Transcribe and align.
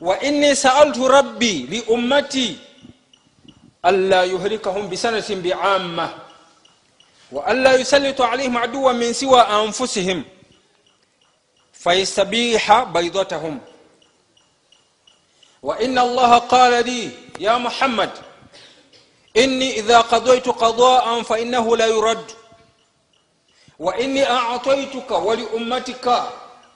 wa 0.00 0.20
inni 0.20 0.56
saaltu 0.56 1.08
rabbi 1.08 1.66
li 1.68 1.80
ummati 1.88 2.58
anla 3.82 4.24
yuhlikahum 4.24 4.88
bisanatin 4.88 5.40
biamma 5.42 6.08
wa 7.32 7.46
anla 7.46 7.72
yusallitu 7.76 8.24
alaihim 8.24 8.56
aduwa 8.56 8.92
min 8.94 9.12
siwa 9.14 9.48
anfusihim 9.48 10.24
fayastabiha 11.72 12.86
baidatahum 12.86 13.60
وإن 15.62 15.98
الله 15.98 16.38
قال 16.48 16.72
لي 16.88 17.10
يا 17.40 17.58
محمد 17.60 18.10
إني 19.36 19.78
إذا 19.84 20.00
قضيت 20.00 20.48
قضاء 20.48 21.22
فإنه 21.22 21.76
لا 21.76 21.86
يرد 21.86 22.24
وإني 23.78 24.30
أعطيتك 24.30 25.10
ولأمتك 25.10 26.06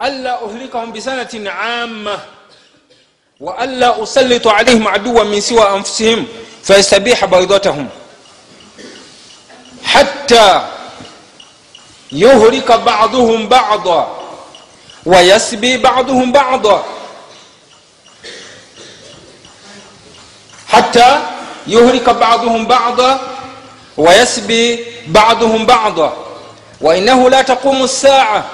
ألا 0.02 0.44
أهلكهم 0.44 0.92
بسنة 0.92 1.50
عامة 1.50 2.16
وألا 2.20 2.32
أسلط 3.41 4.47
عليهم 4.47 4.87
عدوا 4.87 5.23
من 5.23 5.41
سوى 5.41 5.69
أنفسهم 5.75 6.27
فيستبيح 6.63 7.25
بيضتهم 7.25 7.89
حتى 9.83 10.61
يهلك 12.11 12.71
بعضهم 12.71 13.47
بعضا 13.47 14.19
ويسبي 15.05 15.77
بعضهم 15.77 16.31
بعضا 16.31 16.85
حتى 20.67 21.19
يهلك 21.67 22.09
بعضهم 22.09 22.65
بعضا 22.65 23.19
ويسبي 23.97 24.85
بعضهم 25.07 25.65
بعضا 25.65 26.13
وإنه 26.81 27.29
لا 27.29 27.41
تقوم 27.41 27.83
الساعة 27.83 28.45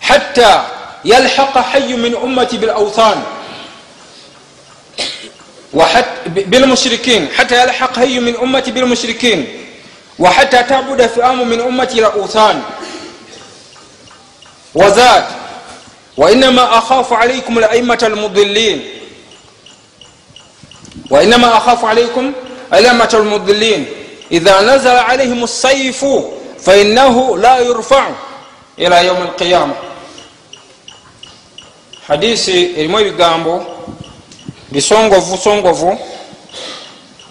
حتى 0.00 0.62
يلحق 1.04 1.58
حي 1.58 1.94
من 1.96 2.16
أمتي 2.16 2.58
بالأوثان 2.58 3.22
وحتى 3.22 3.39
بالمشركين. 6.27 7.27
حتى 7.37 7.63
يلحق 7.63 7.99
هي 7.99 8.19
من 8.19 8.35
أمتي 8.35 8.71
بالمشركين. 8.71 9.47
وحتى 10.19 10.63
تعبد 10.63 11.07
فئام 11.07 11.47
من 11.49 11.59
أمتي 11.61 11.99
الأوثان 11.99 12.61
وزاد. 14.75 15.25
وإنما 16.17 16.77
أخاف 16.77 17.13
عليكم 17.13 17.57
الأئمة 17.57 17.99
المضلين. 18.03 18.83
وإنما 21.09 21.57
أخاف 21.57 21.85
عليكم 21.85 22.33
الأئمة 22.73 23.09
المضلين. 23.13 23.85
إذا 24.31 24.61
نزل 24.61 24.97
عليهم 24.97 25.43
السيف 25.43 26.05
فإنه 26.59 27.37
لا 27.37 27.59
يرفع 27.59 28.09
إلى 28.79 29.05
يوم 29.07 29.21
القيامة. 29.21 29.73
hadisi 32.07 32.73
erimu 32.77 32.99
ebigambo 32.99 33.65
bisongovu 34.71 35.37
songovu. 35.37 35.99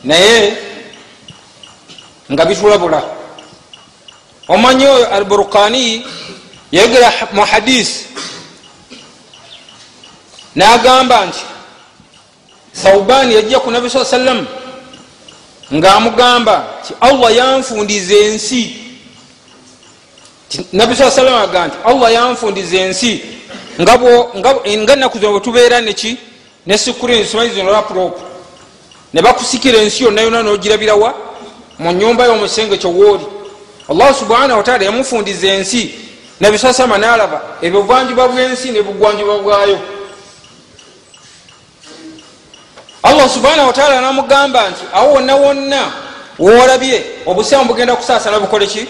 Naye 0.04 0.56
nga 2.32 2.44
bitulabula. 2.44 3.02
Omanyi 4.48 4.86
oyo 4.86 5.06
alburukani 5.14 6.06
yayogera 6.72 7.12
mu 7.32 7.44
hadisi 7.44 8.06
nagamba 10.54 11.26
nti 11.26 11.38
thauban 12.82 13.30
yajja 13.32 13.58
ku 13.60 13.70
nabi 13.70 13.90
saa 13.90 14.04
sallam 14.04 14.46
ngaamugamba 15.72 16.82
ti 16.86 16.94
allah 17.00 17.36
yanfundiza 17.36 18.14
ensi. 18.14 18.76
Nabi 20.72 20.96
saa 20.96 21.10
sallam 21.10 21.34
agamba 21.34 21.66
nti 21.68 21.76
allah 21.84 22.12
yanfundiza 22.12 22.76
ensi. 22.76 23.22
Nga 23.80 24.96
naku 24.96 25.18
zino 25.18 25.30
bwetubeera 25.30 25.80
neki 25.80 26.29
ne 26.70 26.78
sikurini 26.78 27.24
simanyi 27.26 27.50
zino 27.50 27.72
lapulopu 27.72 28.20
ne 29.12 29.22
bakusikira 29.22 29.78
ensi 29.78 30.04
yonna 30.04 30.22
yonna 30.22 30.42
nogirabirawa 30.42 31.14
mu 31.78 31.92
nyumba 31.92 32.24
y'omusenge 32.24 32.76
kyowooli 32.78 33.26
allahu 33.88 34.14
subhanahu 34.14 34.58
wataala 34.58 34.84
yamufundiza 34.84 35.48
ensi 35.48 35.94
nabi 36.40 36.58
saa 36.58 36.72
salama 36.72 36.98
nalaba 36.98 37.42
ebuvanjuba 37.62 38.28
bwensi 38.28 38.70
ne 38.70 38.82
bugwanjuba 38.82 39.38
bwayo. 39.38 39.78
Allah 43.02 43.28
subhanahu 43.30 43.66
wataala 43.66 44.00
namugamba 44.00 44.70
nti 44.70 44.80
awo 44.94 45.12
wonna 45.14 45.36
wonna 45.36 45.92
woolabye 46.38 47.04
obusiyamu 47.26 47.64
bugenda 47.64 47.96
kusaasana 47.96 48.40
bukole 48.40 48.66
ki? 48.66 48.86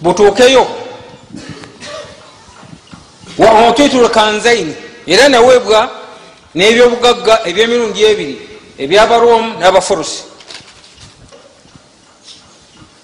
Butuukeyo. 0.00 0.66
Wa 3.38 3.68
otitulu 3.68 4.08
kanzaini 4.08 4.74
era 5.06 5.28
naweebwa 5.28 6.05
n'ebyobugagga 6.56 7.34
ebyemirundi 7.48 8.00
ebiri 8.04 8.36
ebyabaroomu 8.78 9.60
n'abafurusi. 9.60 10.22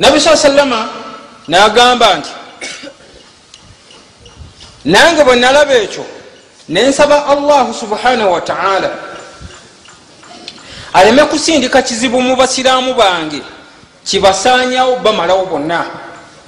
Nabi 0.01 0.21
saa 0.21 0.37
sallama 0.37 0.89
nagamba 1.49 2.17
nti 2.17 2.33
nange 4.85 5.25
bwe 5.25 5.37
nalaba 5.37 5.75
ekyo 5.75 6.05
nensaba 6.69 7.27
allahu 7.27 7.75
subhanahu 7.75 8.33
wataala 8.33 8.91
aleme 10.93 11.25
kusindika 11.25 11.83
kizibu 11.83 12.23
mu 12.23 12.37
basiraamu 12.37 12.95
bange 12.95 13.43
kibasanyawo 14.05 14.97
bamalawo 14.97 15.47
bonna. 15.47 15.87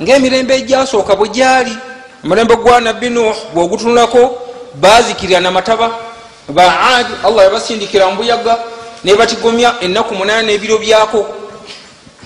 Ngaemirembe 0.03 0.57
egyasooka 0.57 1.17
bwe 1.17 1.29
gyali 1.29 1.77
omulembe 2.25 2.57
gwa 2.57 2.81
nabbi 2.81 3.11
nuh 3.11 3.37
bweogutunulako 3.55 4.41
bazikirira 4.75 5.41
namataba 5.41 6.14
baadi 6.49 7.13
allah 7.25 7.45
yabasindikira 7.45 8.07
mubuyaga 8.07 8.59
nebatigomya 9.05 9.75
enaku 9.81 10.15
munana 10.15 10.43
nebiro 10.43 10.79
byako. 10.79 11.27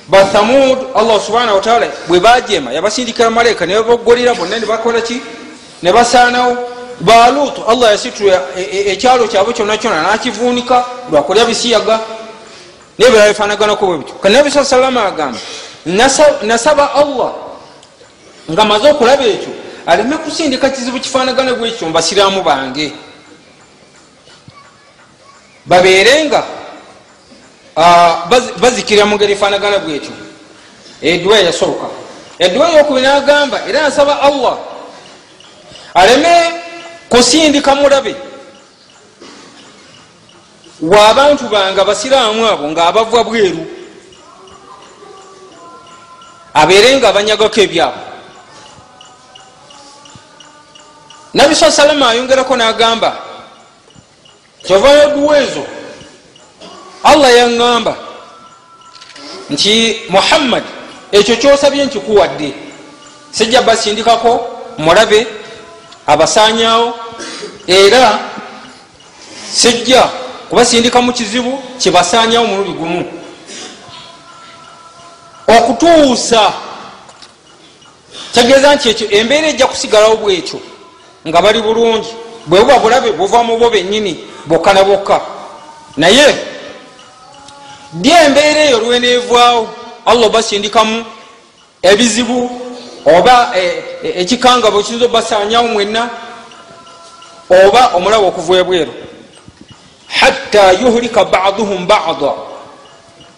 Bathamud 0.08 0.78
allah 0.94 1.20
subhanahu 1.20 1.56
wataala 1.56 1.86
bwe 2.08 2.20
bajema 2.20 2.72
yabasindikira 2.72 3.30
malaika 3.30 3.66
nebabagolera 3.66 4.34
bonna 4.34 4.58
nebakolaki 4.58 5.20
nebasaanawo 5.82 6.56
balutu 7.00 7.62
allah 7.68 7.90
yasitula 7.90 8.40
ekyalo 8.56 9.28
kyabwe 9.28 9.52
kyona 9.52 9.76
kyona 9.76 10.02
nakivuunika 10.02 10.84
lwakolya 11.12 11.44
bisiyaga 11.44 12.00
nebirala 12.98 13.28
bifanaganako 13.28 13.86
bwebityo 13.86 14.14
kanabi 14.14 14.50
saa 14.50 14.64
salama 14.64 15.04
agamba 15.04 15.38
nasaba 16.42 16.94
allah 16.94 17.32
nga 18.50 18.64
maze 18.64 18.90
okulaba 18.90 19.24
ekyo 19.24 19.52
aleme 19.86 20.16
kusindika 20.16 20.70
kizibu 20.70 21.00
kifanagana 21.00 21.54
bwekyo 21.54 21.86
mubasiraamu 21.86 22.42
bange 22.42 22.92
babeerenga. 25.68 26.42
Bazikirira 28.58 29.06
mu 29.06 29.14
ngeri 29.14 29.32
efanagana 29.32 29.78
bwekyo. 29.78 30.10
Edduwa 31.02 31.38
yasooka. 31.38 31.86
Edduwa 32.38 32.70
eyokubiri 32.70 33.06
nagamba 33.06 33.62
era 33.68 33.82
nasaba 33.82 34.20
allah 34.22 34.58
aleme 35.94 36.52
kusindika 37.08 37.74
mulabe. 37.74 38.16
Waabantu 40.82 41.48
bange 41.48 41.80
abasiraamu 41.80 42.46
abo 42.46 42.70
ngaabava 42.70 43.24
bweru. 43.24 43.66
Abeerenga 46.54 47.08
abanyagako 47.08 47.60
ebyabo. 47.60 48.00
Nabi 51.34 51.54
saa 51.54 51.70
salama 51.70 52.08
ayongerako 52.10 52.56
nagamba 52.56 53.27
kyovaayo 54.66 55.08
duwa 55.10 55.38
ezo 55.38 55.64
allah 57.04 57.30
yaŋŋamba 57.36 57.94
nti 59.50 59.96
muhammad 60.08 60.64
ekyo 61.12 61.36
kyosabye 61.36 61.84
nkikuwadde 61.84 62.52
sijja 63.30 63.62
basindikako 63.62 64.32
mulabe 64.78 65.26
abasanyawo 66.06 66.94
era 67.66 68.18
sijja 69.52 70.08
kubasindika 70.48 71.00
mu 71.02 71.12
kizibu 71.12 71.62
kyebasanyawo 71.78 72.46
mulubi 72.46 72.72
gumu. 72.72 73.12
Okutuusa 75.46 76.52
tegeeza 78.32 78.74
nti 78.74 78.88
ekyo 78.88 79.10
embeera 79.10 79.48
ejja 79.48 79.66
kusigalawo 79.66 80.16
bwekyo 80.16 80.60
nga 81.28 81.42
bali 81.42 81.62
bulungi 81.62 82.08
bwe 82.46 82.60
buba 82.60 82.78
bulabe 82.78 83.12
buva 83.12 83.42
mu 83.42 83.58
bo 83.58 83.70
bennyini 83.70 84.27
bokka 84.48 84.74
na 84.74 84.84
bokka. 84.84 85.20
Naye 85.96 86.34
dy 87.92 88.10
embeera 88.10 88.60
eyo 88.60 88.78
lweneevaawo 88.78 89.68
allah 90.06 90.26
obasindikamu 90.26 91.04
ebizibu 91.82 92.50
oba 93.06 93.50
ekikangabo 94.02 94.82
kiyinza 94.82 95.06
obasanyawo 95.06 95.68
mwenna 95.68 96.10
oba 97.50 97.90
omulaba 97.94 98.26
okuva 98.26 98.58
ebweru. 98.58 98.92
Hatta 100.08 100.72
yuhlika 100.72 101.24
baduhum 101.24 101.86
bada. 101.86 102.32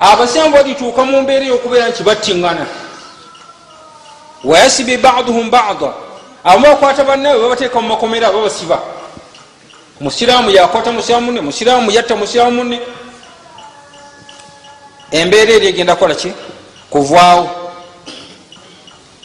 Abasiramu 0.01 0.55
balituuka 0.55 1.05
mu 1.05 1.23
mbeera 1.23 1.45
eyokubeera 1.45 1.89
nti 1.89 2.03
battiŋŋana. 2.03 2.67
Wayasibi 4.45 4.97
baduhum 4.97 5.51
bada. 5.51 5.93
Abamu 6.45 6.67
bakwata 6.67 7.05
bannawe 7.05 7.39
babateeka 7.39 7.81
mu 7.81 7.89
makomera 7.89 8.33
babasiba 8.33 9.00
musiraamu 10.01 10.51
yakwata 10.51 10.93
musiraamu 10.93 11.27
munne 11.27 11.41
musiraamu 11.41 11.91
yatta 11.91 12.17
musiraamu 12.17 12.51
munne. 12.57 12.81
Embeera 15.11 15.53
eri 15.53 15.67
egenda 15.67 15.95
kukolaki 15.95 16.33
kuvaawo. 16.91 17.51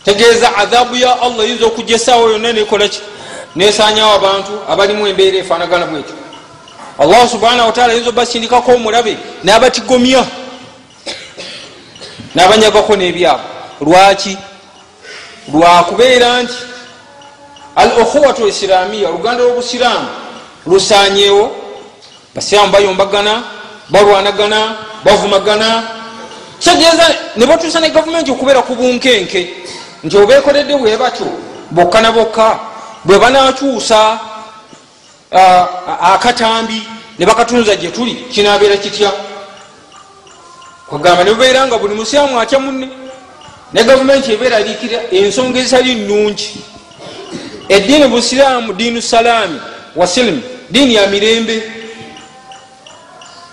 Tegeeza 0.05 0.55
adhabu 0.57 0.95
ya 0.95 1.21
allah 1.21 1.47
yinza 1.49 1.65
okujja 1.65 1.95
esaawa 1.95 2.31
yonna 2.31 2.53
nekolaki 2.53 3.01
nesanyawo 3.55 4.13
abantu 4.13 4.51
abalimu 4.69 5.07
embeera 5.07 5.37
efanagana 5.37 5.85
bwetyo 5.85 6.15
allah 6.99 7.29
subhanahu 7.29 7.67
wataala 7.67 7.93
yinza 7.93 8.09
obasindikako 8.09 8.71
omulabe 8.71 9.17
nabatigomya 9.43 10.25
nabanyagako 12.35 12.95
nebyabo 12.95 13.43
lwaki? 13.81 14.37
Lwakubeera 15.53 16.43
nti 16.43 16.53
al 17.75 17.91
ukhuwatu 18.01 18.47
islamiya 18.47 19.09
oluganda 19.09 19.43
lwobusiraamu 19.43 20.07
lusanyeewo 20.65 21.51
basiraamu 22.35 22.71
bayombagana 22.71 23.43
balwanagana 23.89 24.75
bavumagana. 25.03 25.83
Kitegeeza 26.59 27.15
nebatuusa 27.37 27.79
ne 27.79 27.89
gavumenti 27.89 28.31
okubeera 28.31 28.61
ku 28.61 28.75
bunkenke 28.75 29.49
nti 30.03 30.17
obekoledde 30.17 30.75
bwe 30.77 30.97
batyo 30.97 31.27
bokka 31.71 32.01
na 32.01 32.11
bokka 32.11 32.59
bwe 33.05 33.19
banakyusa 33.19 34.19
akatambi 36.01 36.83
ne 37.19 37.25
bakatunza 37.25 37.75
gye 37.75 37.89
tuli 37.91 38.15
kinabeera 38.31 38.77
kitya? 38.77 39.11
Kwagamba 40.89 41.23
nebubeera 41.23 41.67
nga 41.67 41.77
buli 41.77 41.95
musiraamu 41.95 42.39
atya 42.39 42.59
munne 42.59 42.89
ne 43.73 43.83
gavumenti 43.83 44.31
ebeeraliikira 44.31 44.99
ensonga 45.11 45.59
ezitali 45.59 45.95
nungi 45.95 46.49
eddiini 47.69 48.07
busiraamu 48.07 48.73
diinu 48.73 49.01
salaami 49.01 49.59
wasilimu 49.95 50.54
diini 50.69 50.95
ya 50.95 51.07
mirembe. 51.07 51.63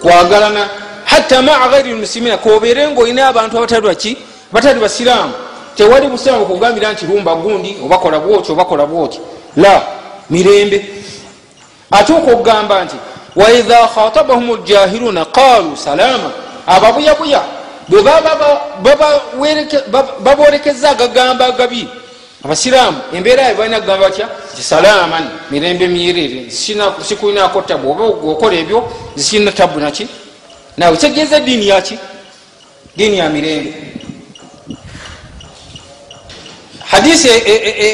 Kwagalana. 0.01 0.69
Hatta 1.05 1.43
maa 1.43 1.69
gairi 1.69 1.91
lmusimina 1.93 2.37
kobeere 2.37 2.89
nga 2.89 3.01
olina 3.01 3.29
abantu 3.29 3.59
abatali 3.59 3.87
baki? 3.87 4.17
Batali 4.53 4.81
basiraamu 4.81 5.33
tewali 5.77 6.07
busiraamu 6.07 6.47
kugambira 6.47 6.93
nti 6.93 7.07
lumba 7.07 7.35
gundi 7.35 7.77
obakola 7.85 8.19
bwoti 8.19 8.53
obakola 8.53 8.87
bwoti 8.87 9.21
la 9.57 9.83
mirembe. 10.31 10.85
Ate 11.91 12.13
okugamba 12.13 12.85
nti 12.85 12.97
waidha 13.37 13.89
khatabahum 13.95 14.57
ljahiluna 14.57 15.25
qalu 15.25 15.77
salama. 15.77 16.31
Ababuyabuya 16.67 17.43
bwe 17.89 18.03
baborekeza 20.21 20.91
agagamba 20.91 21.47
agabi. 21.47 21.89
Abasiraamu 22.45 22.99
embeera 23.15 23.43
yabe 23.43 23.55
balina 23.59 23.81
kugamba 23.81 24.09
batya 24.09 24.29
salaman 24.61 25.29
mirembe 25.51 25.89
myerere 25.89 26.51
sikulinako 27.09 27.63
tabu 27.63 27.91
oba 27.91 28.05
okola 28.05 28.57
ebyo 28.57 28.89
zisirina 29.17 29.53
tabu 29.53 29.81
naki? 29.81 30.07
Nawe 30.77 30.97
kyegeeza 30.97 31.41
diini 31.41 31.69
yaki 31.69 31.99
diini 32.97 33.19
ya 33.19 33.29
mirembe. 33.29 33.75
Hadisi 36.85 37.29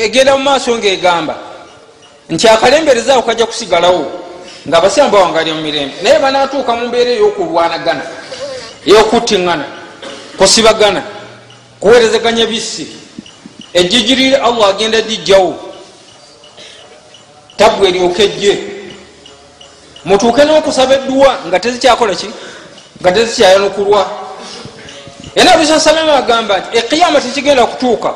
egenda 0.04 0.36
mu 0.36 0.42
maaso 0.42 0.78
ngaegamba 0.78 1.38
nti 2.30 2.48
akalemberezaawo 2.48 3.22
kajja 3.22 3.46
kusigalawo 3.46 4.06
nga 4.68 4.78
abasiraamu 4.78 5.12
bawangalya 5.12 5.54
mu 5.54 5.62
mirembe. 5.62 5.94
Naye 6.02 6.18
banatuuka 6.18 6.76
mu 6.76 6.86
mbeera 6.88 7.10
eyokulwanagana 7.10 8.02
eyokuttiŋŋana 8.86 9.64
kusibagana 10.38 11.02
kuwerezeganya 11.80 12.46
bisi 12.46 12.86
ejjijirire 13.74 14.36
allah 14.36 14.68
agenda 14.68 15.00
dijjawo 15.00 15.67
tabu 17.58 17.86
eryokejje 17.86 18.52
mutuuke 20.04 20.44
n'okusaba 20.44 20.94
edduwa 20.94 21.30
nga 21.46 21.60
tezikyakolaki 21.60 22.30
nga 23.00 23.12
tezikyayanukulwa 23.12 24.02
era 25.34 25.56
bisa 25.56 25.80
salama 25.80 26.14
agamba 26.14 26.58
nti 26.58 26.78
ekiyama 26.78 27.20
tekigenda 27.20 27.66
kutuuka 27.66 28.10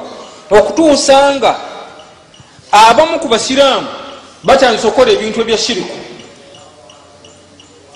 okutuusa 0.51 1.35
nga 1.35 1.53
abamu 2.73 3.21
ku 3.21 3.29
basiraamu 3.29 3.89
batandisa 4.45 4.89
okukola 4.89 5.11
ebintu 5.13 5.41
ebya 5.41 5.59
shiriku 5.59 5.97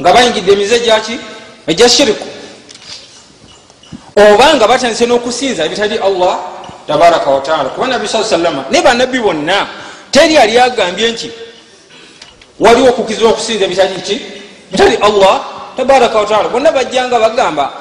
nga 0.01 0.13
bayingidde 0.13 0.53
emize 0.53 0.81
gyaki 0.81 1.17
egya 1.67 1.89
shiriku 1.89 2.27
oba 4.17 4.55
nga 4.55 4.67
batandise 4.69 5.07
n'okusinza 5.07 5.65
ebitali 5.65 5.99
allah 5.99 6.39
tabaraka 6.87 7.31
wataala 7.31 7.69
kuba 7.75 7.87
nabi 7.87 8.09
saa 8.09 8.25
salama 8.25 8.65
naye 8.71 8.83
banabbi 8.83 9.19
bonna 9.19 9.86
teri 10.17 10.39
ali 10.39 10.59
agambye 10.59 11.11
nti 11.11 11.31
waliwo 12.61 12.89
okukizibwa 12.89 13.31
okusinza 13.31 13.65
ebitali 13.65 14.01
ki 14.01 14.21
bitali 14.73 14.97
allah 14.97 15.41
tabaraka 15.77 16.19
wataala 16.19 16.49
bonna 16.49 16.73
bajjanga 16.73 17.19
bagamba 17.21 17.73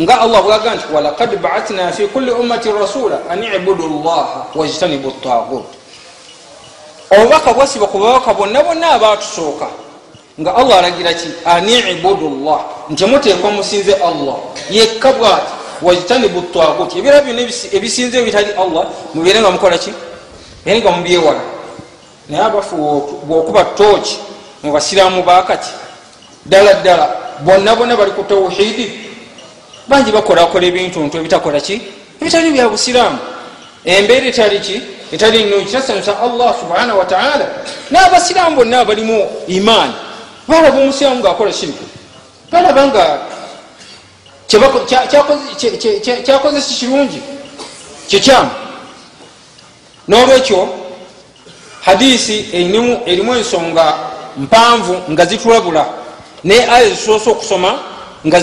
nga 0.00 0.20
allah 0.20 0.42
bwaga 0.42 0.74
nti 0.74 0.84
walakad 0.94 1.36
baathna 1.36 1.92
fi 1.92 2.06
kulli 2.06 2.30
ummati 2.30 2.68
rasula 2.72 3.18
an 3.30 3.42
ibudu 3.42 4.02
llaha 4.04 4.46
wajtanibu 4.54 5.10
tagut 5.10 5.66
obubaka 7.10 7.52
bwasiba 7.52 7.86
ku 7.86 7.98
babaka 7.98 8.34
bonna 8.34 8.62
bonna 8.62 8.90
abatusooka 8.90 9.66
nga 10.40 10.54
allah 10.54 10.78
alagira 10.78 11.12
ki? 11.12 11.28
An 11.44 11.68
ibudu 11.68 12.30
llah 12.44 12.60
nti 12.90 13.04
muteekwa 13.04 13.50
musinze 13.50 13.94
allah. 13.94 14.36
Yekka 14.70 15.12
bwati 15.12 15.52
wajtanibu 15.82 16.40
tagut 16.54 16.96
ebira 16.96 17.20
byonna 17.20 17.42
ebisinze 17.72 18.18
ebitali 18.18 18.52
allah 18.54 18.86
mubeere 19.14 19.40
nga 19.40 19.50
mukola 19.50 19.78
ki? 19.78 19.92
Ere 20.66 20.80
nga 20.80 20.90
mubyewala 20.90 21.59
naye 22.30 22.42
abafu 22.44 22.76
bwokuba 23.26 23.64
tooki 23.64 24.18
mu 24.62 24.72
basiraamu 24.72 25.22
bakati 25.22 25.68
ddala 26.46 26.74
ddala 26.74 27.06
bonna 27.40 27.76
bonna 27.76 27.96
bali 27.96 28.10
ku 28.12 28.22
tawhidi. 28.22 29.10
Bangi 29.88 30.12
bakolakola 30.12 30.66
ebintuntu 30.66 31.18
ebitakola 31.18 31.60
ki? 31.60 31.82
Ebitali 32.20 32.50
bya 32.52 32.68
busiraamu. 32.68 33.18
Embeera 33.84 34.26
etali 34.26 34.60
ki? 34.60 34.76
Etali 35.12 35.44
nungi 35.44 35.72
tasanyusa 35.72 36.20
allah 36.22 36.54
subhanahu 36.60 36.98
wataala 36.98 37.46
n'abasiraamu 37.90 38.56
bonna 38.56 38.80
abalimu 38.80 39.26
imaani 39.48 39.94
balaba 40.48 40.78
omusiraamu 40.78 41.20
ngaakola 41.20 41.52
shiriku 41.52 41.84
balaba 42.52 42.86
nga 42.86 43.18
kyakoze 46.24 46.60
si 46.60 46.74
kirungi 46.74 47.22
kikyamu 48.08 48.50
n'olwekyo 50.08 50.68
hadisi 51.80 52.46
erimu 53.06 53.34
ensonga 53.34 53.94
mpanvu 54.36 54.96
nga 55.10 55.24
zitulabula 55.26 55.86
naye 56.44 56.70
aya 56.70 56.88
zisoose 56.90 57.30
okusoma 57.30 57.78
nga 58.26 58.40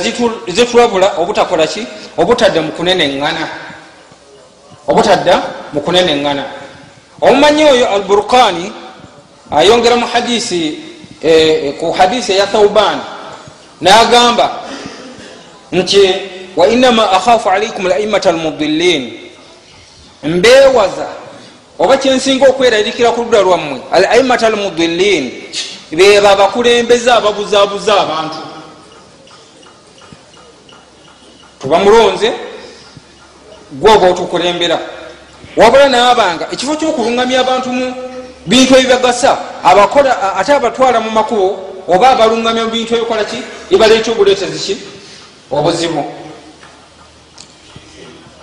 zitulabula 0.47 1.13
obutakola 1.17 1.67
ki? 1.67 1.87
Obutadda 2.17 2.61
mukuneneŋŋana 2.61 3.47
obutadda 4.87 5.41
mukuneneŋŋana 5.73 6.43
omumanyi 7.21 7.63
oyo 7.63 7.85
al 7.89 8.01
burkani 8.01 8.71
ayongera 9.51 9.95
mu 9.95 10.05
hadisi 10.07 10.79
ku 11.79 11.91
hadisi 11.91 12.33
eya 12.33 12.47
thauban 12.47 12.99
nagamba 13.81 14.65
nti 15.71 16.01
wainama 16.57 17.11
akhafu 17.11 17.49
alaikum 17.49 17.87
laimata 17.87 18.29
almudillin. 18.29 19.13
Mbewaza 20.23 21.07
oba 21.79 21.97
kyensinga 21.97 22.49
okwerarikira 22.49 23.11
ku 23.11 23.21
ludda 23.21 23.41
lwammwe 23.41 23.81
al 23.91 24.05
aimata 24.05 24.47
almudillin 24.47 25.31
beba 25.91 26.31
abakulembeze 26.31 27.11
ababuzabuza 27.11 28.01
abantu. 28.01 28.37
Tubamulonze 31.61 32.33
gwoba 33.71 34.07
otukulembera. 34.09 34.79
Wabula 35.55 35.89
naabanga 35.89 36.47
ekifo 36.51 36.75
kyokuluŋgamya 36.75 37.39
abantu 37.39 37.69
mu 37.73 37.93
bintu 38.45 38.75
ebibagasa 38.75 39.37
abakola 39.63 40.35
ate 40.37 40.53
abatwala 40.53 40.99
mu 40.99 41.11
makubo 41.11 41.47
oba 41.87 42.09
abaluŋgamya 42.09 42.63
mu 42.65 42.71
bintu 42.71 42.95
ebikola 42.95 43.23
ki? 43.23 43.37
Ebaleeta 43.71 44.11
obuleetezi 44.11 44.59
ki? 44.59 44.77
Obuzibu. 45.51 46.03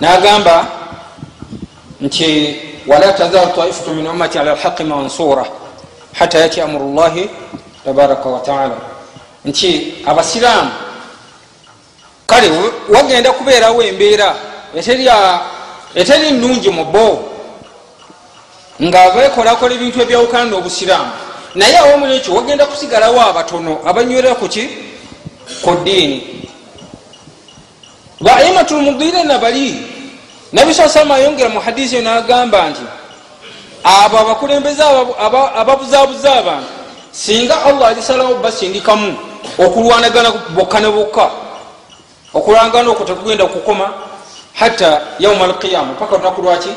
Nagamba 0.01 0.67
nti 2.01 2.74
wala 2.87 3.13
tazalu 3.13 3.53
taifatu 3.57 3.91
min 3.95 4.07
ummati 4.07 4.39
ala 4.39 4.55
lhaqi 4.55 4.85
mansura 4.85 5.45
hatta 6.13 6.39
yati 6.39 6.61
amuru 6.61 6.95
llahi 6.95 7.31
tabaraka 7.85 8.29
wataala 8.29 8.77
nti 9.45 9.95
abasiraamu 10.07 10.71
kale 12.27 12.51
wagenda 12.89 13.33
kubeerawo 13.33 13.83
embeera 13.83 14.35
eteri 15.95 16.31
nungi 16.31 16.71
mu 16.71 16.85
bo 16.85 17.31
nga 18.83 19.11
bekolakola 19.11 19.75
ebintu 19.75 20.03
ebyawukana 20.03 20.45
n'obusiraamu 20.51 21.13
naye 21.55 21.79
awamu 21.79 22.07
nekyo 22.07 22.35
wagenda 22.35 22.67
kusigalawo 22.67 23.21
abatono 23.21 23.79
abanywera 23.87 24.35
kuki 24.35 24.69
ku 25.63 25.71
ddiini. 25.81 26.19
Baimatu 28.21 28.75
lmudirina 28.81 29.39
bali 29.39 29.94
nabi 30.55 30.71
saa 30.75 30.89
salama 30.89 31.19
ayongera 31.19 31.51
mu 31.51 31.61
hadisi 31.61 31.99
yo 31.99 32.03
nagamba 32.03 32.71
nti 32.71 32.87
abo 33.85 34.19
abakulembeze 34.19 34.83
ababuzabuza 35.59 36.31
abantu 36.35 36.71
singa 37.11 37.59
allah 37.67 37.89
alisalawo 37.89 38.39
basindikamu 38.39 39.19
okulwanagana 39.59 40.31
bokka 40.55 40.81
ne 40.81 40.89
bokka 40.89 41.27
okulwangana 42.35 42.91
okwo 42.91 43.05
tekugenda 43.05 43.47
kukoma 43.47 43.93
hatta 44.55 45.03
yauma 45.19 45.45
alqiyama 45.45 45.99
paka 45.99 46.17
lunaku 46.17 46.43
lwaki 46.43 46.73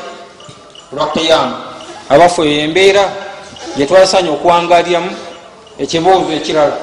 lwa 0.92 1.06
qiyama 1.14 1.56
abafu 2.10 2.44
eyo 2.44 2.60
embeera 2.66 3.04
gyetwasanya 3.76 4.30
okuwangalyamu 4.30 5.10
ekibuuzo 5.78 6.32
ekirala. 6.34 6.76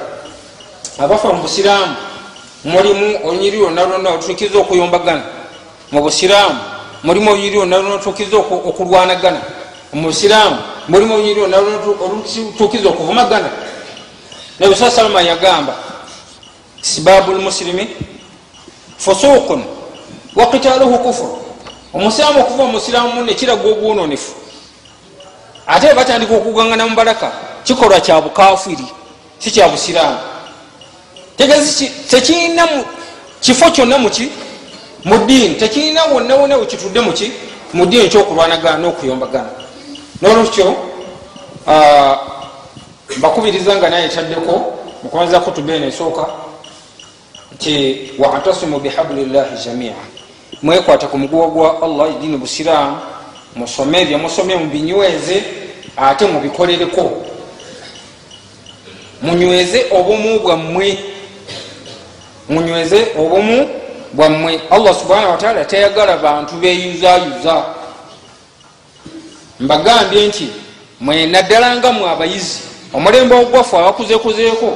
Abafa 0.98 1.28
mu 1.28 1.42
busiraamu 1.44 1.96
mulimu 2.64 3.20
olunyiri 3.28 3.58
lwonna 3.60 3.84
lwonna 3.84 4.10
olutukiza 4.10 4.58
okuyombagana 4.58 5.22
mu 5.92 6.00
busiraamu 6.02 6.75
mulimu 7.02 7.30
olunyiri 7.30 7.56
lwonna 7.56 7.76
lwonna 7.76 7.94
olutukiza 7.94 8.36
okulwanagana. 8.36 9.40
Mu 9.92 10.02
busiraamu 10.08 10.58
mulimu 10.88 11.14
olunyiri 11.14 11.40
lwonna 11.40 11.58
olutukiza 11.58 12.88
okuvumagana. 12.88 13.48
Nabi 14.58 14.74
saa 14.74 14.90
salama 14.90 15.20
yagamba 15.22 15.74
sibabu 16.82 17.32
lmuslimi 17.32 17.88
fusuqun 18.98 19.64
wakitaluhu 20.36 20.98
kufuru 20.98 21.38
omusiraamu 21.94 22.40
okuva 22.40 22.62
omusiraamu 22.62 23.12
munne 23.12 23.34
kiraga 23.34 23.68
ogwononefu 23.68 24.32
ate 25.66 25.94
batandika 25.94 26.34
okugangana 26.34 26.86
mubalaka 26.86 27.32
kikolwa 27.64 28.00
kya 28.00 28.20
bukafiri 28.20 28.86
si 29.38 29.50
kya 29.50 29.68
busiraamu. 29.68 30.18
Tegezi 31.36 31.88
tekirina 32.10 32.68
kifo 33.40 33.70
kyonna 33.70 33.98
muki 33.98 34.30
mu 35.04 35.18
ddiini 35.18 35.54
tekirina 35.54 36.04
wonna 36.04 36.36
wonna 36.36 36.56
wekitudde 36.56 37.00
muki 37.00 37.32
mu 37.72 37.86
ddiini 37.86 38.08
kyokulwanagana 38.08 38.78
n'okuyombagana. 38.78 39.50
Nolwekyo 40.22 40.76
mbakubiriza 43.16 43.76
nga 43.76 43.90
naye 43.90 44.08
taddeko 44.08 44.74
mukumaza 45.02 45.40
kutuba 45.40 45.74
eno 45.74 45.86
esooka 45.86 46.26
nti 47.54 47.98
watasimu 48.18 48.80
bihabulillahi 48.80 49.64
jamia 49.64 49.94
mwekwata 50.62 51.06
ku 51.06 51.18
muguwa 51.18 51.48
gwa 51.48 51.82
allah 51.82 52.10
ediini 52.10 52.36
busiraamu 52.36 52.96
musome 53.56 54.04
byemusome 54.04 54.56
mubinyweze 54.56 55.44
ate 55.96 56.26
mubikolereko 56.26 57.12
munyweze 59.22 59.86
obumu 59.90 60.38
bwammwe. 60.40 60.98
Munyweze 62.48 63.06
obumu 63.18 63.68
bwammwe 64.16 64.60
allah 64.70 64.94
subhanahu 64.94 65.30
wataala 65.30 65.64
tayagala 65.64 66.16
bantu 66.16 66.54
beyuzayuza 66.54 67.64
mbagambye 69.60 70.26
nti 70.26 70.48
mwenaddala 71.00 71.76
nga 71.76 71.92
mwe 71.92 72.10
abayizi 72.10 72.60
omulembe 72.94 73.34
ogwaffe 73.34 73.76
abakuzekuzeeko 73.76 74.72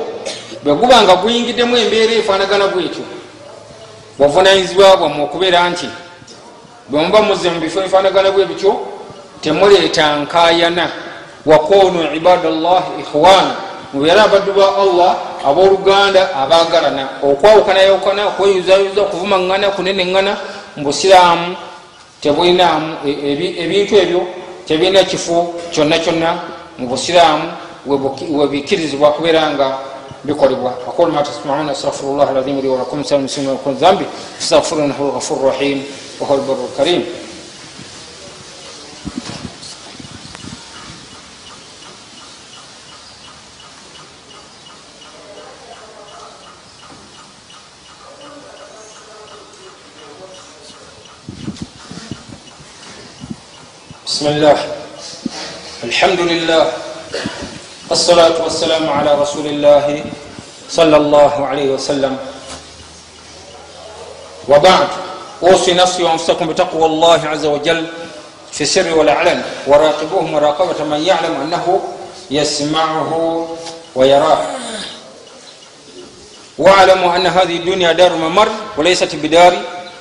bwe 0.65 0.75
guba 0.75 1.03
nga 1.03 1.17
guyingiddemu 1.17 1.77
embeera 1.77 2.13
efaanagana 2.13 2.67
bwetyo 2.67 3.05
bwavunanyizibwa 4.19 4.97
bwammwe 4.97 5.23
okubeera 5.25 5.71
nti 5.71 5.89
bwe 6.89 7.03
muba 7.03 7.23
muzze 7.23 7.51
mu 7.51 7.61
bifo 7.61 7.81
ebifaanagana 7.81 8.31
bwe 8.31 8.45
bityo 8.45 8.73
temuleeta 9.41 10.17
nkayana 10.17 10.89
wakunu 11.47 12.15
ibadallah 12.15 12.83
ikhwana 13.01 13.55
mubeere 13.93 14.21
abaddu 14.21 14.53
ba 14.53 14.67
allah 14.83 15.30
abooluganda 15.45 16.35
abagalana 16.37 17.09
okwawukanayawukana 17.23 18.27
okweyuzayuza 18.29 19.01
okuvumaŋŋana 19.03 19.71
kuneneŋŋana 19.77 20.33
mu 20.77 20.85
busiraamu 20.85 21.57
tebulinamu 22.21 22.97
ebintu 23.63 23.97
ebyo 23.97 24.21
tebirina 24.67 25.05
kifo 25.05 25.55
kyonna 25.73 25.99
kyonna 25.99 26.31
mu 26.79 26.87
busiraamu 26.89 27.47
webikkirizibwa 27.87 29.13
kubeera 29.13 29.51
nga 29.51 29.79
bikolebwa. 30.25 30.75
Aqulu 30.89 31.13
ma 31.13 31.23
tasmauna 31.23 31.73
astagfiru 31.73 32.17
llah 32.17 32.29
alazim 32.29 32.61
li 32.61 32.69
walakum 32.69 33.05
sal 33.05 33.21
muslimin 33.21 33.57
wakun 33.57 33.79
zambi 33.79 34.05
fastagfiru 34.39 34.87
nahu 34.87 35.09
lghafuru 35.09 35.49
rahim 35.49 35.83
wahuwa 36.21 36.39
lbaru 36.39 36.69
lkarim 36.75 37.03
بسم 54.11 54.27
الله. 54.27 54.59
الحمد 55.87 56.21
لله. 56.21 56.65
الصلاة 57.95 58.43
والسلام 58.43 58.91
على 58.91 59.15
رسول 59.15 59.47
الله 59.47 60.03
صلى 60.67 60.97
الله 60.97 61.47
عليه 61.47 61.69
وسلم. 61.79 62.19
وبعد. 64.51 64.89
أوصي 65.47 65.79
نفسي 65.79 66.03
وأنفسكم 66.03 66.47
بتقوى 66.51 66.87
الله 66.87 67.21
عز 67.23 67.47
وجل 67.47 67.87
في 68.51 68.67
السر 68.67 68.99
والعلن 68.99 69.43
وراقبوه 69.71 70.23
مراقبة 70.27 70.85
من 70.91 71.07
يعلم 71.07 71.47
أنه 71.47 71.81
يسمعه 72.35 73.11
ويراه. 73.95 74.43
واعلموا 76.59 77.17
أن 77.17 77.27
هذه 77.27 77.57
الدنيا 77.63 77.93
دار 77.93 78.13
ممر 78.19 78.49
وليست 78.75 79.15
بدار 79.23 79.55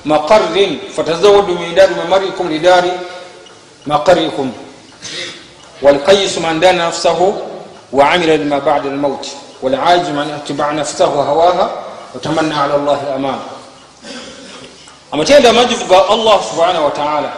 مقر. 0.06 0.78
فتزودوا 0.98 1.56
من 1.62 1.76
دار 1.78 1.90
ممركم 1.94 2.46
لدار 2.50 2.86
مقركم 3.87 4.53
والقيس 5.83 6.39
من 6.39 6.61
دان 6.61 6.79
نفسه 6.79 7.37
وعمل 7.93 8.41
لما 8.41 8.59
بعد 8.59 8.87
الموت 8.87 9.27
والعاجز 9.63 10.09
من 10.09 10.31
اتبع 10.43 10.71
نفسه 10.73 11.05
هواها 11.05 11.71
وتمنى 12.15 12.55
على 12.55 12.75
الله 12.77 12.99
الامان 13.03 13.39
amatenda 15.15 15.51
amajuvu 15.51 15.85
ga 15.87 16.09
allah 16.11 16.43
subhanahu 16.51 16.85
wataala 16.85 17.31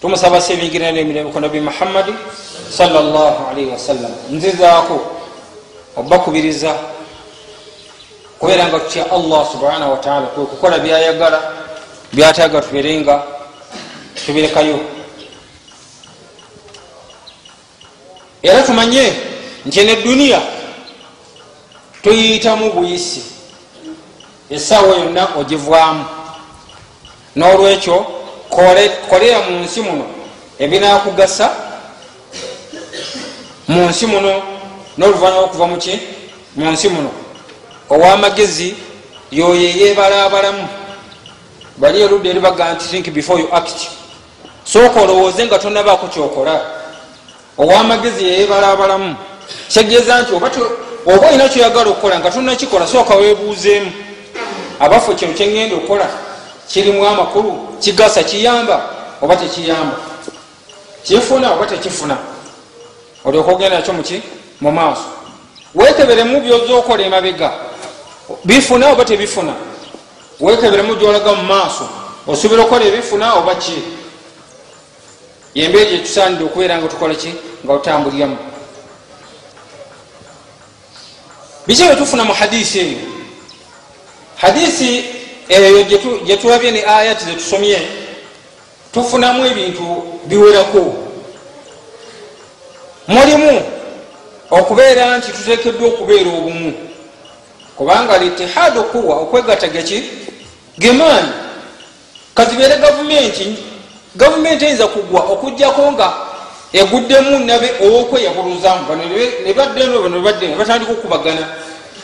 tumusaba 0.00 0.40
sebigirana 0.40 0.98
emirembe 1.02 1.32
ku 1.32 1.40
nabi 1.40 1.60
muhammadi 1.60 2.14
salllahalaihi 2.70 3.70
wasallam 3.74 4.12
nzizaako 4.30 4.96
obakubiriza 5.96 6.74
kubeera 8.38 8.68
nga 8.70 8.78
tutya 8.80 9.10
allah 9.10 9.42
subhanahu 9.52 9.90
wataala 9.92 10.26
kwekukola 10.26 10.78
byayagala 10.78 11.38
byataaga 12.12 12.60
tuberenga 12.60 13.22
tubirekayo 14.26 14.78
era 18.43 18.63
tumanye 18.63 19.13
nti 19.65 19.79
eno 19.79 19.91
eduniya 19.91 20.41
tuyiyitamu 22.01 22.71
buyisi. 22.71 23.21
Esaawa 24.49 24.97
yonna 24.97 25.27
ogivaamu 25.39 26.05
n'olwekyo 27.35 28.05
kolera 29.09 29.39
mu 29.49 29.59
nsi 29.63 29.81
muno 29.81 30.05
ebinakugasa 30.59 31.49
mu 33.67 33.89
nsi 33.89 34.05
muno 34.05 34.41
n'oluvanyuma 34.97 35.43
okuva 35.45 35.67
muki 35.67 35.99
mu 36.55 36.71
nsi 36.71 36.89
muno. 36.89 37.11
Owamagezi 37.89 38.75
yoyo 39.31 39.69
eyebalabalamu 39.69 40.67
bali 41.77 42.01
erudda 42.01 42.29
eribaga 42.29 42.73
nti 42.73 42.85
think 42.85 43.09
before 43.09 43.41
you 43.41 43.47
act. 43.55 43.89
Sooka 44.63 45.01
olowooze 45.01 45.45
nga 45.45 45.59
tonabaako 45.59 46.07
kyokola 46.07 46.82
owamagezi 47.57 48.23
yeyebalabalamu 48.25 49.15
kitegeeza 49.67 50.21
nti 50.21 50.33
oba 50.35 50.49
olina 51.27 51.49
kyoyagala 51.49 51.89
okukola 51.89 52.19
nga 52.19 52.31
tonakikola 52.31 52.87
sooka 52.87 53.15
webuuzeemu 53.15 53.91
abafu 54.79 55.15
kino 55.15 55.33
kyengenda 55.33 55.75
okukola 55.75 56.07
kirimu 56.67 57.07
amakulu 57.07 57.51
kigasa 57.79 58.23
kiyamba 58.23 58.89
oba 59.21 59.35
tekiyamba? 59.35 59.95
Kifuna 61.03 61.53
oba 61.53 61.65
tekifuna? 61.65 62.17
Olyoka 63.25 63.51
ogenda 63.51 63.77
nakyo 63.77 63.93
muki 63.93 64.21
mu 64.61 64.71
maaso. 64.71 65.03
Wekeberemu 65.75 66.41
byoza 66.41 66.73
okola 66.73 67.03
emabega. 67.03 67.51
Bifuna 68.43 68.91
oba 68.91 69.05
tebifuna? 69.05 69.53
Wekeberemu 70.39 70.95
gyolaga 70.95 71.33
mu 71.33 71.43
maaso. 71.43 71.89
Osuubira 72.27 72.61
okukola 72.61 72.85
ebifuna 72.85 73.33
oba 73.33 73.55
ki 73.55 73.83
yembeeri 75.55 75.89
gyetusaanidde 75.91 76.43
okubeera 76.43 76.77
nga 76.77 76.87
tukola 76.87 77.15
ki? 77.15 77.33
Nga 77.65 77.73
otambuliramu. 77.73 78.37
Biki 81.67 81.83
byetufuna 81.83 82.23
mu 82.23 82.33
hadisi 82.33 82.79
eyo 82.79 82.97
hadisi 84.35 85.05
eyo 85.49 85.83
gyetulabye 86.25 86.71
ne 86.71 86.81
ayati 86.85 87.25
zetusomye 87.25 87.79
tufunamu 88.93 89.45
ebintu 89.45 89.85
biwerako. 90.25 90.95
Mulimu 93.07 93.61
okubeera 94.51 95.17
nti 95.17 95.31
tutekeddwa 95.31 95.87
okubeera 95.87 96.29
obumu 96.29 96.73
kubanga 97.77 98.17
litihadu 98.17 98.83
kuwa 98.83 99.15
okwegatagaki 99.15 100.03
gemaani 100.79 101.31
kazibeere 102.35 102.77
gavumenti 102.77 103.55
gavumenti 104.15 104.65
eyinza 104.65 104.87
kugwa 104.87 105.21
okugjako 105.21 105.91
nga 105.91 106.13
eguddemu 106.73 107.39
nabe 107.39 107.69
owokweyabuluzamu 107.85 108.85
bano 108.87 109.03
nebaddeno 109.45 110.01
bano 110.01 110.17
nebadde 110.17 110.47
nebatandika 110.47 110.91
okubagana 110.91 111.45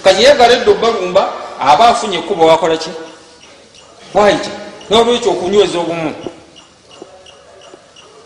kanyeyagala 0.03 0.53
edda 0.53 0.71
obalumba 0.71 1.23
aba 1.59 1.89
afunye 1.89 2.17
ekkuba 2.17 2.45
wakolaki 2.45 2.89
waiti 4.13 4.49
nolwekyo 4.89 5.31
okunyweza 5.31 5.79
obumu? 5.79 6.15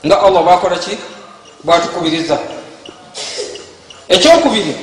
Nga 0.06 0.22
allah 0.22 0.44
bwakolaki 0.44 0.98
bwatukubiriza. 1.64 2.40
Ekyokubiri 4.10 4.76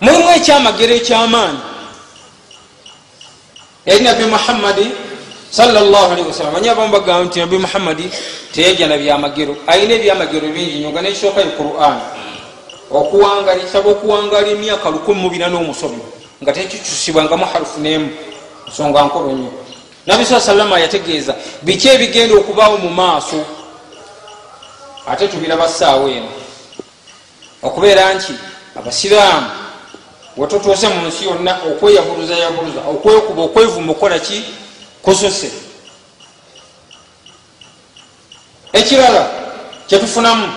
mulimu 0.00 0.30
ekyamagero 0.30 0.94
ekyamaanyi. 0.94 1.58
Eri 3.86 4.04
nabi 4.04 4.24
muhammadi 4.24 4.86
sawasalam 5.50 6.52
manyi 6.52 6.68
abamu 6.68 6.92
bagamba 6.92 7.24
nti 7.24 7.40
nabi 7.40 7.58
muhammadi 7.58 8.10
teyeja 8.52 8.86
nabyamagero 8.86 9.56
ayina 9.66 9.94
ebyamagero 9.94 10.48
bingi 10.48 10.78
nyo 10.78 10.90
nga 10.90 11.02
nekisooka 11.02 11.40
e 11.40 11.50
quran 11.56 11.98
okuwangasaba 12.90 13.90
okuwangala 13.90 14.48
emyaka 14.48 14.90
lukumi 14.90 15.20
mubina 15.20 15.48
n'omusomi 15.48 16.00
nga 16.42 16.52
tekikyusibwangamu 16.52 17.46
harufu 17.48 17.80
nemu 17.80 18.08
nsonga 18.68 19.02
nkolo 19.02 19.32
nyo 19.32 19.52
nabi 20.06 20.24
saa 20.24 20.40
salama 20.40 20.80
yategeeza 20.80 21.34
biki 21.62 21.88
ebigenda 21.88 22.34
okubaawo 22.36 22.76
mu 22.78 22.90
maaso 22.90 23.40
ate 25.08 25.28
tubiraba 25.28 25.68
saawa 25.68 26.10
eno 26.10 26.28
okubeera 27.62 28.14
nti 28.14 28.32
abasiraamu 28.76 29.48
wetutuuse 30.36 30.88
mu 30.88 31.08
nsi 31.08 31.24
yonna 31.24 31.52
okweyabuluza 31.68 32.36
yabuluza 32.36 32.80
okwekuba 32.92 33.42
okwevuma 33.42 33.92
okukolaki 33.92 34.44
kususe 35.02 35.50
ekirala 38.72 39.30
kyetufunamu 39.86 40.48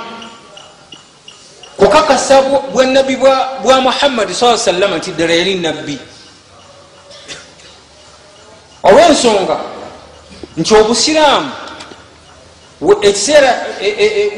kukakasa 1.77 2.41
bwanabbi 2.73 3.15
bwa 3.63 3.81
muhammadi 3.81 4.33
saa 4.33 4.57
salama 4.57 4.97
nti 4.97 5.11
ddala 5.11 5.33
yali 5.33 5.55
nabbi. 5.55 5.99
Olwensonga 8.83 9.57
nti 10.57 10.75
obusiraamu 10.75 11.51
ekiseera 13.01 13.65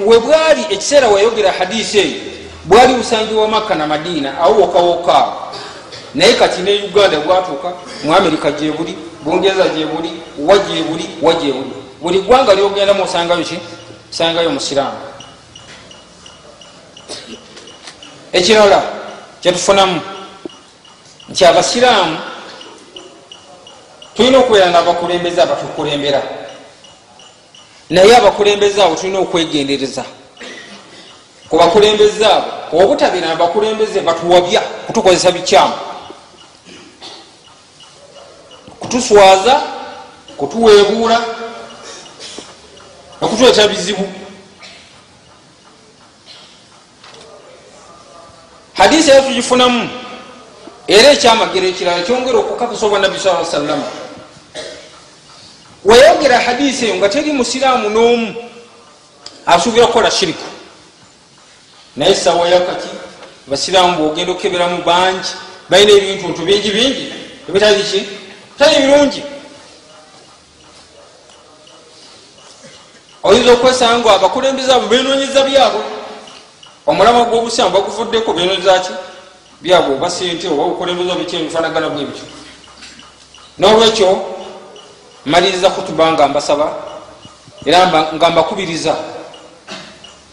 webwali 0.05 0.62
ekiseera 0.69 1.07
weyogera 1.07 1.51
hadisi 1.51 2.00
eyo 2.00 2.22
bwali 2.65 2.93
busangibwa 2.93 3.48
makka 3.48 3.75
na 3.75 3.88
madiina 3.88 4.38
awo 4.38 4.62
wokawokaawo 4.62 5.53
naye 6.15 6.33
kati 6.33 6.62
ne 6.62 6.83
uganda 6.83 7.19
bwatuuka 7.19 7.72
mu 8.03 8.15
amerika 8.15 8.51
gyebuli 8.51 8.98
bungereza 9.24 9.68
gyebuli 9.68 10.12
wa 10.39 10.58
gyebuli 10.58 11.10
wa 11.22 11.34
gyebuli 11.34 11.74
buli. 12.01 12.20
Gwanga 12.20 12.53
lyogendamu 12.53 13.03
osangayo 13.03 13.44
ki? 13.44 13.60
Osangayo 14.12 14.50
musiraamu 14.50 14.98
ekirala 18.34 18.84
kyetufunamu 19.42 20.01
nti 21.30 21.46
abasiraamu 21.46 22.18
tulina 24.15 24.38
okubeera 24.38 24.72
naabakulembeze 24.72 25.42
abatukulembera. 25.42 26.22
Naye 27.89 28.18
abakulembeze 28.18 28.84
abo 28.84 28.96
tulina 28.96 29.20
okwegendereza. 29.20 30.03
Kubakulembeze 31.50 32.25
abo 32.25 32.84
obutabeera 32.84 33.27
nabakulembeze 33.27 34.01
batuwabya 34.01 34.62
kutukozesa 34.62 35.32
bikyamu 35.32 35.74
kutuswaza 38.94 39.62
kutuwebuula 40.38 41.26
okutuleeta 43.22 43.68
bizibu. 43.68 44.14
Hadisi 48.74 49.12
eyo 49.12 49.22
tugifunamu 49.22 49.90
era 50.88 51.12
ekyamagero 51.12 51.68
ekirala 51.68 52.04
kyongera 52.04 52.38
okukakasa 52.40 52.86
obwa 52.86 53.00
nabbi 53.00 53.20
saa 53.20 53.46
sallama 53.46 53.84
weyogera 55.86 56.40
hadisi 56.40 56.86
eyo 56.86 56.96
nga 56.96 57.10
teri 57.10 57.32
musiraamu 57.32 57.90
n'omu 57.90 58.36
asuubira 59.46 59.88
kukola 59.88 60.12
shiriku 60.12 60.46
naye 61.96 62.16
sawa 62.16 62.50
yakati 62.50 62.90
basiraamu 63.48 63.98
bwogenda 63.98 64.32
okukeberamu 64.32 64.84
bangi 64.84 65.29
balina 65.70 65.92
ebintu 65.92 66.27
ntu 66.27 66.42
bingi 66.46 66.72
bingi. 66.72 67.14
Ebitali 67.50 67.84
ki 67.84 68.23
bitali 68.53 68.75
birungi 68.85 69.24
oyinza 73.24 73.53
okwesanga 73.53 74.00
nga 74.00 74.16
abakulembeze 74.16 74.72
abo 74.74 74.87
benonyeza 74.87 75.44
byabwe? 75.44 75.83
Omulama 76.85 77.25
gwobusiramu 77.25 77.74
baguvuddeko 77.74 78.33
benonyeza 78.33 78.79
ki? 78.79 78.94
Byabwe 79.61 79.96
oba 79.96 80.09
sente 80.09 80.48
oba 80.48 80.63
obukulembeze 80.63 81.16
biki 81.20 81.35
ebifanagana 81.35 81.89
bwe 81.89 82.05
bityo. 82.05 82.25
Nolwekyo 83.57 84.09
maliriza 85.25 85.70
kutuba 85.70 86.11
nga 86.11 86.27
mbasaba 86.27 86.68
era 87.66 87.87
nga 88.13 88.29
mbakubiriza. 88.29 88.96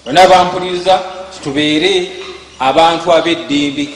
Bonna 0.05 0.29
bampuliriza 0.29 1.01
tubeere 1.43 2.13
abantu 2.59 3.13
abeddembe. 3.13 3.89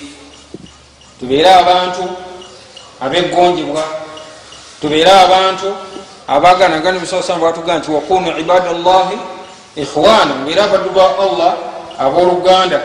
Tubeere 1.19 1.51
abantu 1.55 2.05
abeggonjebwa 3.01 4.04
tubeere 4.85 5.11
abantu 5.11 5.73
abaganagana 6.29 6.99
bisasam 6.99 7.41
batugaa 7.41 7.79
nti 7.79 7.91
wakunu 7.91 8.39
ibada 8.39 8.73
llahi 8.73 9.17
ikhwana 9.77 10.35
mubeere 10.35 10.61
abaddu 10.61 10.91
ba 10.91 11.05
allah 11.25 11.55
abooluganda 11.99 12.81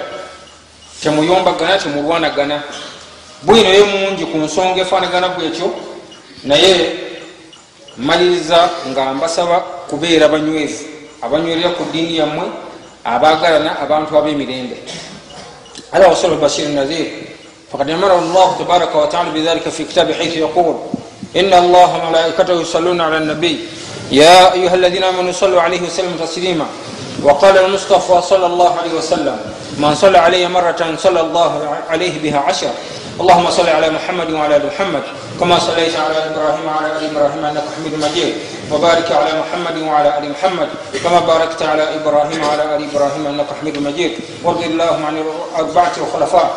temuyombagana 1.03 1.77
temulwanagana. 1.77 2.63
Bwino 3.43 3.69
ye 3.69 3.83
mungi 3.83 4.25
ku 4.25 4.37
nsonga 4.37 4.81
efaanagana 4.81 5.29
bwekyo 5.29 5.75
naye 6.43 6.95
maliriza 7.97 8.69
nga 8.87 9.13
mbasaba 9.13 9.59
kubeera 9.89 10.27
banywevu 10.27 10.83
abanywerera 11.21 11.69
ku 11.69 11.83
ddiini 11.83 12.17
yammwe 12.17 12.47
abagalana 13.03 13.79
abantu 13.79 14.17
abemirembe. 14.17 14.77
Ala 15.91 16.07
wasala 16.07 16.35
bashir 16.35 16.69
nazir 16.69 17.07
fakad 17.71 17.91
amara 17.91 18.15
llah 18.15 18.57
tabaraka 18.57 18.97
wataala 18.97 19.31
bidhalika 19.31 19.71
fi 19.71 19.83
kitabi 19.83 20.13
haithu 20.13 20.39
yaqul 20.39 20.75
إن 21.35 21.53
الله 21.53 21.89
وملائكته 21.97 22.61
يصلون 22.61 23.01
على 23.01 23.17
النبي. 23.17 23.59
يا 24.11 24.53
أيها 24.53 24.75
الذين 24.75 25.03
آمنوا 25.03 25.31
صلوا 25.31 25.61
عليه 25.61 25.81
وسلم 25.81 26.17
تسليما. 26.17 26.65
وقال 27.23 27.57
المصطفى 27.57 28.21
صلى 28.21 28.45
الله 28.45 28.71
عليه 28.79 28.93
وسلم 28.93 29.37
من 29.77 29.95
صلى 29.95 30.17
علي 30.17 30.47
مرة 30.47 30.95
صلى 30.97 31.21
الله 31.21 31.51
عليه 31.89 32.21
بها 32.23 32.39
عشر. 32.39 32.71
اللهم 33.19 33.49
صل 33.51 33.69
على 33.69 33.89
محمد 33.89 34.31
وعلى 34.31 34.55
ال 34.55 34.65
محمد 34.67 35.03
كما 35.39 35.59
صليت 35.59 35.95
على 35.95 36.17
ابراهيم 36.31 36.65
وعلى 36.67 36.87
ال 36.97 37.03
ابراهيم 37.11 37.45
انك 37.45 37.63
حميد 37.75 37.93
مجيد 38.05 38.33
وبارك 38.71 39.11
على 39.11 39.31
محمد 39.41 39.77
وعلى 39.87 40.17
ال 40.17 40.25
محمد 40.31 40.69
كما 41.03 41.19
باركت 41.19 41.61
على 41.63 41.83
ابراهيم 41.99 42.39
وعلى 42.43 42.63
ال 42.75 42.81
ابراهيم 42.89 43.23
انك 43.27 43.47
حميد 43.61 43.77
مجيد 43.87 44.11
وارض 44.43 44.61
اللهم 44.63 45.05
عن 45.05 45.15
اربعه 45.59 45.91
الخلفاء 46.03 46.47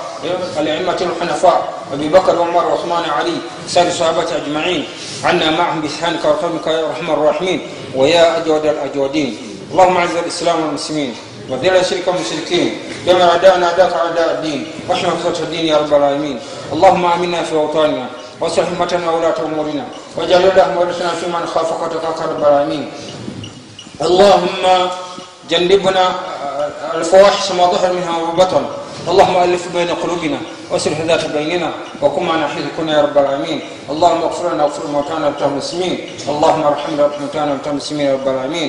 الائمه 0.61 0.99
الحنفاء 1.09 1.59
ابي 1.93 2.09
بكر 2.09 2.35
وعمر 2.41 2.65
وعثمان 2.67 3.03
وعلي 3.11 3.37
سائر 3.69 3.89
الصحابه 3.89 4.29
اجمعين 4.37 4.83
عنا 5.25 5.51
معهم 5.51 5.81
بشانك 5.81 6.25
وكرمك 6.25 6.67
يا 6.67 6.87
ارحم 6.89 7.11
الراحمين 7.11 7.61
ويا 7.99 8.39
اجود 8.39 8.65
الاجودين 8.67 9.31
اللهم 9.73 9.97
اعز 9.97 10.17
الاسلام 10.17 10.57
والمسلمين 10.63 11.15
وذل 11.51 11.85
شرك 11.85 12.09
المشركين 12.09 12.79
جمع 13.07 13.25
اعداءنا 13.25 13.67
اعداءك 13.67 13.93
اعداء 13.93 14.29
الدين. 14.35 14.61
واحمي 14.89 15.11
فتح 15.25 15.41
الدين 15.41 15.67
يا 15.67 15.77
رب 15.77 15.95
العالمين. 15.95 16.41
اللهم 16.73 17.05
امنا 17.05 17.43
في 17.43 17.55
اوطاننا 17.55 18.07
واصلح 18.41 18.69
امتنا 18.69 19.11
وولاة 19.11 19.39
امورنا 19.45 19.85
واجعل 20.17 20.43
اللهم 20.45 20.77
ورثنا 20.77 21.11
فيمن 21.21 21.47
خافك 21.47 21.83
وتقاك 21.83 22.19
رب 22.29 22.41
العالمين. 22.43 22.91
اللهم 24.03 24.65
جنبنا 25.51 26.05
الفواحش 26.95 27.53
ما 27.53 27.67
ظهر 27.67 27.93
منها 27.93 28.15
وبطن. 28.19 28.65
اللهم 29.03 29.37
ألف 29.37 29.75
بين 29.75 29.89
قلوبنا 29.89 30.39
وأسر 30.71 30.95
ذات 31.09 31.27
بيننا 31.35 31.71
وكما 32.03 32.47
حيث 32.47 32.65
كنا 32.79 32.93
يا 32.97 33.03
رب 33.03 33.19
العالمين. 33.19 33.61
اللهم 33.91 34.23
اغفر 34.23 34.55
لنا 34.55 34.65
واغفر 34.65 34.87
موتانا 34.87 35.27
وموتى 35.27 35.45
المسلمين. 35.45 35.95
اللهم 36.29 36.63
ارحم 36.63 36.93
موتانا 37.21 37.51
وموتى 37.53 37.71
المسلمين 37.71 38.07
يا 38.07 38.15
رب 38.15 38.29
العالمين. 38.29 38.69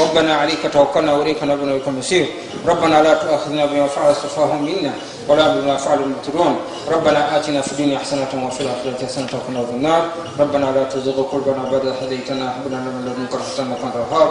ربنا 0.00 0.32
عليك 0.34 0.62
توكلنا 0.72 1.12
وإليك 1.12 1.42
نبنا 1.42 1.72
وإليك 1.72 1.88
المسير. 1.88 2.26
ربنا 2.66 3.02
لا 3.02 3.14
تؤاخذنا 3.14 3.66
بما 3.66 3.86
فعل 3.86 4.10
السفهاء 4.10 4.60
منا 4.60 4.92
ولا 5.28 5.54
بما 5.54 5.76
فعل 5.76 5.98
المبطلون 5.98 6.56
ربنا 6.92 7.20
آتنا 7.36 7.60
في 7.60 7.72
الدنيا 7.72 7.98
حسنة 7.98 8.28
وفي 8.46 8.60
الآخرة 8.60 9.06
حسنة 9.06 9.28
وقنا 9.32 9.58
عذاب 9.58 9.74
النار. 9.80 10.02
ربنا 10.38 10.66
لا 10.76 10.84
تزغ 10.92 11.16
قلوبنا 11.22 11.62
بعد 11.72 11.86
إذ 11.86 11.94
هديتنا 12.04 12.44
وهب 12.44 12.66
لنا 12.68 12.90
من 12.94 13.02
لدنك 13.08 13.32
رحمة 13.32 13.58
إنك 13.64 13.80
أنت 13.84 13.96
الوهاب. 13.96 14.30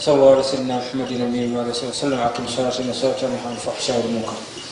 صلى 0.00 0.14
الله 0.14 0.30
على 0.34 0.42
سيدنا 0.42 0.76
محمد 0.78 1.10
الامين 1.12 1.56
وعلى 1.56 1.70
اله 1.70 1.88
وسلم 1.88 2.20
على 2.20 2.30
كل 2.36 2.48
شرف 2.56 2.80
وسوء 2.80 3.14
وعن 3.24 3.52
الفحشاء 3.52 3.96
والمنكر. 3.96 4.63